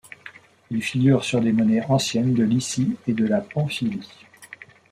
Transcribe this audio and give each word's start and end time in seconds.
Il 0.71 0.81
figure 0.81 1.23
sur 1.23 1.41
des 1.41 1.51
monnaies 1.51 1.85
anciennes 1.85 2.33
de 2.33 2.41
Lycie 2.43 2.97
et 3.05 3.13
de 3.13 3.27
la 3.27 3.39
Pamphylie. 3.39 4.09